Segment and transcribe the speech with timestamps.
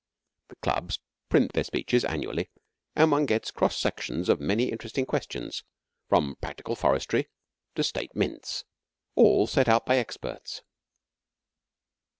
[0.47, 0.97] The Clubs
[1.29, 2.49] print their speeches annually,
[2.95, 5.63] and one gets cross sections of many interesting questions
[6.09, 7.29] from practical forestry
[7.75, 8.65] to State mints
[9.13, 10.63] all set out by experts.